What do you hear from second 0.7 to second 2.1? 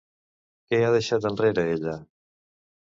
Què ha deixat enrere ella?